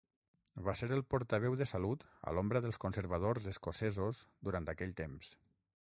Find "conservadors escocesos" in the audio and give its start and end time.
2.87-4.27